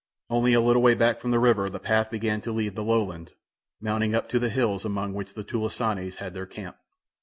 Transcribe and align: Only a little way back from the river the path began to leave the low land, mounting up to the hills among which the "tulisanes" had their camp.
Only 0.31 0.53
a 0.53 0.61
little 0.61 0.81
way 0.81 0.95
back 0.95 1.21
from 1.21 1.29
the 1.29 1.37
river 1.37 1.69
the 1.69 1.77
path 1.79 2.09
began 2.09 2.41
to 2.41 2.51
leave 2.51 2.73
the 2.73 2.83
low 2.83 3.03
land, 3.03 3.33
mounting 3.79 4.15
up 4.15 4.27
to 4.29 4.39
the 4.39 4.49
hills 4.49 4.83
among 4.83 5.13
which 5.13 5.35
the 5.35 5.43
"tulisanes" 5.43 6.15
had 6.15 6.33
their 6.33 6.47
camp. 6.47 6.77